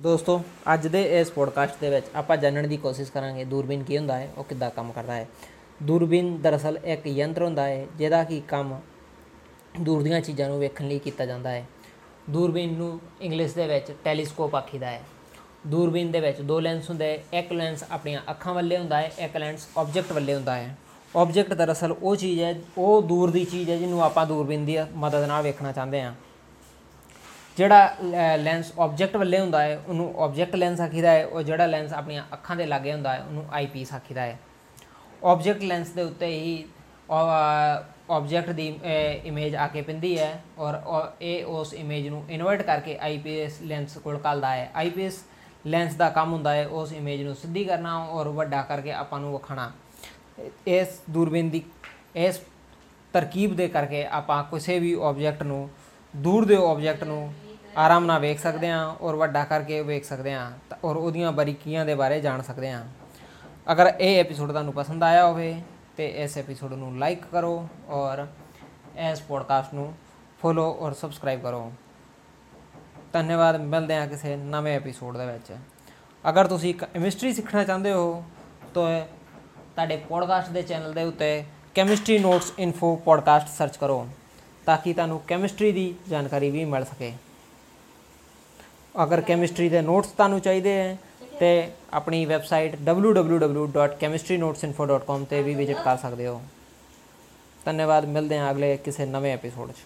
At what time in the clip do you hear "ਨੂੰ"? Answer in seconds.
10.48-10.58, 12.74-13.00, 42.08-42.24, 47.22-47.34, 49.20-49.32, 55.42-55.70, 57.04-57.32, 66.72-66.98, 69.74-69.92